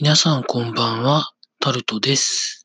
[0.00, 2.64] 皆さんこんばんは、タルトです。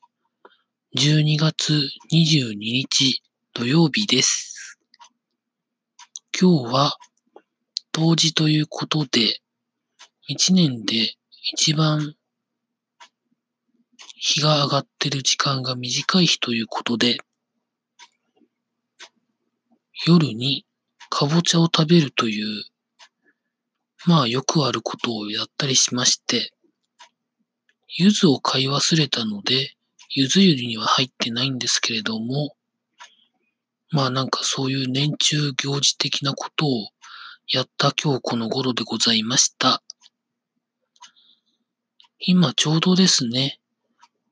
[0.96, 1.74] 12月
[2.10, 3.22] 22日
[3.54, 4.80] 土曜日です。
[6.40, 6.98] 今日は
[7.92, 9.42] 冬至ということで、
[10.30, 11.16] 一年で
[11.52, 12.16] 一番
[14.16, 17.18] 日が上がってる時間が短い日ということで、
[20.06, 20.66] 夜に
[21.10, 22.64] かぼちゃを食べるという、
[24.06, 26.54] まあよくあることをやったりしまして、
[27.88, 29.76] 柚子を買い忘れたので、
[30.10, 32.56] 柚子湯には入ってないんですけれども、
[33.92, 36.90] まあなんかそういう年中行事的なことを
[37.50, 39.82] やった今日この頃でございました。
[42.20, 43.60] 今ちょうどですね、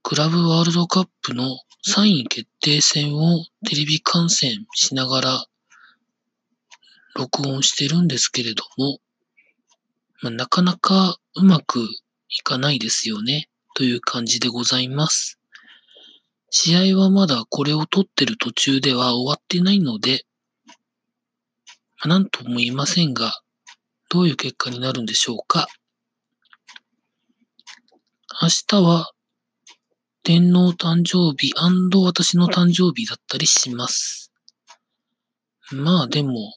[0.03, 5.45] クラブワールドカップの3位決定戦をテレビ観戦しながら
[7.15, 8.99] 録音してるんですけれども、
[10.21, 11.87] まあ、なかなかうまく
[12.29, 15.39] いかないですよね、という感じでございます。
[16.49, 20.25] 試合はまだこれを撮ってる途中では終わってないので、
[20.67, 20.73] ま
[22.01, 23.33] あなんとも言えませんが、
[24.09, 25.67] どういう結果になるんでしょうか。
[28.41, 29.11] 明日は
[30.23, 34.31] 天皇誕生日私の誕生日だったりします。
[35.71, 36.53] まあでも、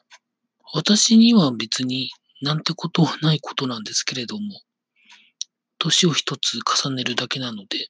[0.74, 2.10] 私には別に
[2.42, 4.60] なんてことはないことなんですけれども、
[5.78, 7.88] 年を一つ重ねるだけなので、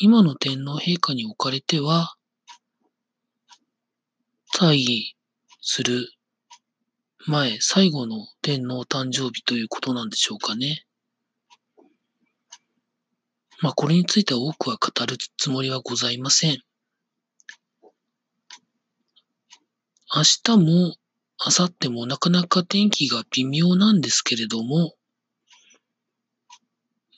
[0.00, 2.16] 今の天皇陛下におかれては、
[4.54, 5.16] 退位
[5.60, 6.10] する
[7.26, 10.84] 前、最後の天皇誕生日ということなんでしょうかね。
[13.60, 16.62] まあこれについては多くは語るつもりはございません。
[20.14, 20.96] 明日も
[21.38, 24.94] 明後日もなかなか天気が微妙なんですけれども、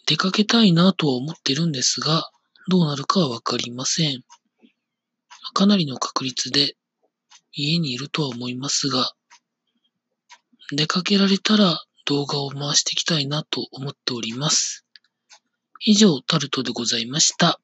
[0.09, 2.31] 出かけたいなとは思ってるんですが、
[2.69, 4.23] どうなるかはわかりません。
[5.53, 6.77] かなりの確率で
[7.53, 9.13] 家にいるとは思いますが、
[10.73, 14.87] 出かけられたら動画を回していきたいなと思っております。
[15.85, 17.61] 以上、タルトでございました。